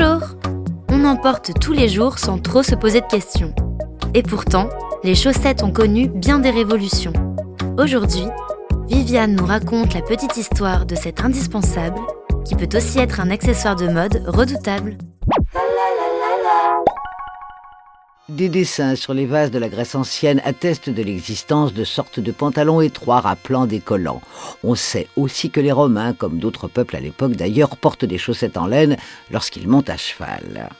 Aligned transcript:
Bonjour 0.00 0.28
On 0.88 1.04
en 1.04 1.16
porte 1.16 1.60
tous 1.60 1.74
les 1.74 1.90
jours 1.90 2.18
sans 2.18 2.38
trop 2.38 2.62
se 2.62 2.74
poser 2.74 3.02
de 3.02 3.06
questions. 3.06 3.54
Et 4.14 4.22
pourtant, 4.22 4.70
les 5.04 5.14
chaussettes 5.14 5.62
ont 5.62 5.72
connu 5.72 6.08
bien 6.08 6.38
des 6.38 6.48
révolutions. 6.48 7.12
Aujourd'hui, 7.76 8.24
Viviane 8.88 9.34
nous 9.34 9.44
raconte 9.44 9.92
la 9.92 10.00
petite 10.00 10.38
histoire 10.38 10.86
de 10.86 10.94
cet 10.94 11.22
indispensable 11.22 12.00
qui 12.46 12.54
peut 12.54 12.74
aussi 12.74 12.98
être 12.98 13.20
un 13.20 13.30
accessoire 13.30 13.76
de 13.76 13.88
mode 13.88 14.22
redoutable. 14.26 14.96
Des 18.30 18.48
dessins 18.48 18.94
sur 18.94 19.12
les 19.12 19.26
vases 19.26 19.50
de 19.50 19.58
la 19.58 19.68
Grèce 19.68 19.96
ancienne 19.96 20.40
attestent 20.44 20.88
de 20.88 21.02
l'existence 21.02 21.74
de 21.74 21.82
sortes 21.82 22.20
de 22.20 22.30
pantalons 22.30 22.80
étroits 22.80 23.18
rappelant 23.18 23.66
des 23.66 23.80
collants. 23.80 24.22
On 24.62 24.76
sait 24.76 25.08
aussi 25.16 25.50
que 25.50 25.58
les 25.58 25.72
Romains, 25.72 26.12
comme 26.12 26.38
d'autres 26.38 26.68
peuples 26.68 26.94
à 26.94 27.00
l'époque 27.00 27.32
d'ailleurs, 27.32 27.76
portent 27.76 28.04
des 28.04 28.18
chaussettes 28.18 28.56
en 28.56 28.68
laine 28.68 28.96
lorsqu'ils 29.32 29.66
montent 29.66 29.90
à 29.90 29.96
cheval. 29.96 30.70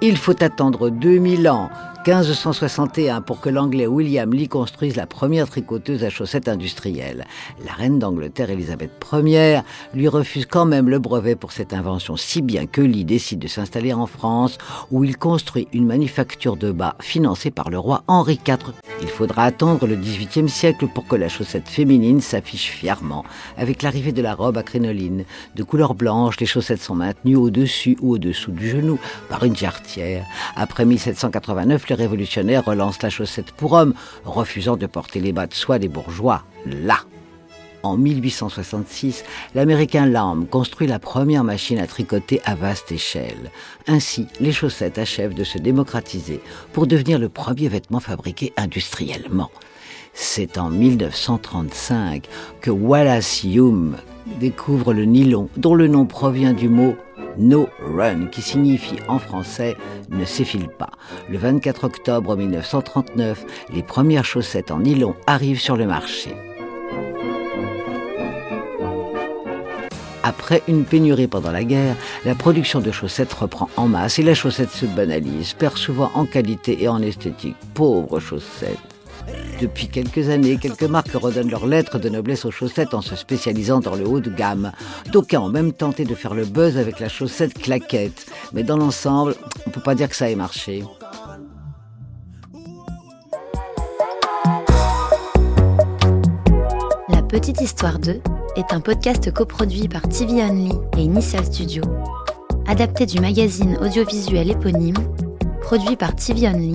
Il 0.00 0.16
faut 0.16 0.42
attendre 0.42 0.90
2000 0.90 1.48
ans 1.48 1.70
1561 2.04 3.20
pour 3.20 3.40
que 3.40 3.48
l'anglais 3.48 3.86
William 3.86 4.32
Lee 4.32 4.48
construise 4.48 4.96
la 4.96 5.06
première 5.06 5.48
tricoteuse 5.48 6.02
à 6.02 6.10
chaussettes 6.10 6.48
industrielle. 6.48 7.26
La 7.64 7.72
reine 7.74 8.00
d'Angleterre 8.00 8.50
Elisabeth 8.50 8.90
Ier 9.12 9.60
lui 9.94 10.08
refuse 10.08 10.46
quand 10.46 10.64
même 10.64 10.88
le 10.88 10.98
brevet 10.98 11.36
pour 11.36 11.52
cette 11.52 11.72
invention, 11.72 12.16
si 12.16 12.42
bien 12.42 12.66
que 12.66 12.80
Lee 12.80 13.04
décide 13.04 13.38
de 13.38 13.46
s'installer 13.46 13.92
en 13.92 14.06
France 14.06 14.58
où 14.90 15.04
il 15.04 15.16
construit 15.16 15.68
une 15.72 15.86
manufacture 15.86 16.56
de 16.56 16.72
bas 16.72 16.96
financée 17.00 17.52
par 17.52 17.70
le 17.70 17.78
roi 17.78 18.02
Henri 18.08 18.40
IV. 18.44 18.72
Il 19.00 19.08
faudra 19.08 19.44
attendre 19.44 19.86
le 19.86 19.94
XVIIIe 19.94 20.48
siècle 20.48 20.88
pour 20.88 21.06
que 21.06 21.14
la 21.14 21.28
chaussette 21.28 21.68
féminine 21.68 22.20
s'affiche 22.20 22.70
fièrement, 22.70 23.24
avec 23.56 23.82
l'arrivée 23.82 24.12
de 24.12 24.22
la 24.22 24.34
robe 24.34 24.58
à 24.58 24.64
crinoline. 24.64 25.24
De 25.54 25.62
couleur 25.62 25.94
blanche, 25.94 26.40
les 26.40 26.46
chaussettes 26.46 26.82
sont 26.82 26.96
maintenues 26.96 27.36
au-dessus 27.36 27.96
ou 28.00 28.14
au-dessous 28.14 28.50
du 28.50 28.68
genou 28.68 28.98
par 29.28 29.44
une 29.44 29.54
jarretière. 29.54 30.24
Après 30.56 30.84
1789, 30.84 31.91
les 31.92 32.04
révolutionnaires 32.04 32.64
relancent 32.64 33.02
la 33.02 33.10
chaussette 33.10 33.52
pour 33.52 33.74
hommes, 33.74 33.92
refusant 34.24 34.78
de 34.78 34.86
porter 34.86 35.20
les 35.20 35.32
bas 35.32 35.46
de 35.46 35.52
soie 35.52 35.78
des 35.78 35.88
bourgeois. 35.88 36.44
Là 36.64 37.00
en 37.82 37.96
1866, 37.96 39.24
l'américain 39.56 40.06
Lamb 40.06 40.46
construit 40.48 40.86
la 40.86 41.00
première 41.00 41.42
machine 41.42 41.80
à 41.80 41.88
tricoter 41.88 42.40
à 42.44 42.54
vaste 42.54 42.92
échelle. 42.92 43.50
Ainsi, 43.88 44.28
les 44.38 44.52
chaussettes 44.52 44.98
achèvent 44.98 45.34
de 45.34 45.42
se 45.42 45.58
démocratiser 45.58 46.40
pour 46.72 46.86
devenir 46.86 47.18
le 47.18 47.28
premier 47.28 47.68
vêtement 47.68 47.98
fabriqué 47.98 48.52
industriellement. 48.56 49.50
C'est 50.14 50.58
en 50.58 50.70
1935 50.70 52.28
que 52.60 52.70
Wallace 52.70 53.42
Hume 53.42 53.96
découvre 54.38 54.92
le 54.94 55.04
nylon, 55.04 55.48
dont 55.56 55.74
le 55.74 55.88
nom 55.88 56.06
provient 56.06 56.52
du 56.52 56.68
mot 56.68 56.94
No 57.38 57.68
Run, 57.80 58.26
qui 58.26 58.42
signifie 58.42 58.98
en 59.08 59.18
français 59.18 59.76
ne 60.10 60.24
s'effile 60.24 60.68
pas. 60.68 60.90
Le 61.28 61.38
24 61.38 61.84
octobre 61.84 62.36
1939, 62.36 63.44
les 63.72 63.82
premières 63.82 64.24
chaussettes 64.24 64.70
en 64.70 64.80
nylon 64.80 65.14
arrivent 65.26 65.60
sur 65.60 65.76
le 65.76 65.86
marché. 65.86 66.34
Après 70.22 70.62
une 70.68 70.84
pénurie 70.84 71.26
pendant 71.26 71.50
la 71.50 71.64
guerre, 71.64 71.96
la 72.24 72.34
production 72.34 72.80
de 72.80 72.92
chaussettes 72.92 73.32
reprend 73.32 73.68
en 73.76 73.88
masse 73.88 74.18
et 74.18 74.22
la 74.22 74.34
chaussette 74.34 74.70
se 74.70 74.86
banalise, 74.86 75.54
perd 75.54 75.76
souvent 75.76 76.12
en 76.14 76.26
qualité 76.26 76.82
et 76.82 76.88
en 76.88 77.02
esthétique. 77.02 77.56
Pauvres 77.74 78.20
chaussettes. 78.20 78.91
Depuis 79.60 79.86
quelques 79.86 80.28
années, 80.28 80.58
quelques 80.60 80.82
marques 80.82 81.12
redonnent 81.12 81.50
leurs 81.50 81.66
lettres 81.66 81.98
de 82.00 82.08
noblesse 82.08 82.44
aux 82.44 82.50
chaussettes 82.50 82.94
en 82.94 83.00
se 83.00 83.14
spécialisant 83.14 83.78
dans 83.78 83.94
le 83.94 84.06
haut 84.06 84.18
de 84.18 84.30
gamme. 84.30 84.72
D'aucuns 85.12 85.40
ont 85.40 85.48
même 85.48 85.72
tenté 85.72 86.04
de 86.04 86.14
faire 86.16 86.34
le 86.34 86.44
buzz 86.44 86.76
avec 86.78 86.98
la 86.98 87.08
chaussette 87.08 87.54
claquette. 87.54 88.26
Mais 88.52 88.64
dans 88.64 88.76
l'ensemble, 88.76 89.36
on 89.64 89.70
ne 89.70 89.72
peut 89.72 89.80
pas 89.80 89.94
dire 89.94 90.08
que 90.08 90.16
ça 90.16 90.28
ait 90.28 90.34
marché. 90.34 90.82
La 97.08 97.22
Petite 97.22 97.60
Histoire 97.60 97.98
2 97.98 98.20
est 98.56 98.72
un 98.72 98.80
podcast 98.80 99.32
coproduit 99.32 99.88
par 99.88 100.02
TV 100.08 100.42
Only 100.42 100.72
et 100.96 101.02
Initial 101.02 101.44
Studio, 101.44 101.84
adapté 102.66 103.06
du 103.06 103.20
magazine 103.20 103.78
audiovisuel 103.80 104.50
éponyme, 104.50 104.96
produit 105.60 105.96
par 105.96 106.14
TV 106.16 106.48
Only, 106.48 106.74